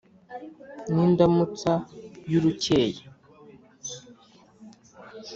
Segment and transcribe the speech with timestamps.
[0.93, 1.73] ni indamutsa
[2.31, 3.01] y’urukeye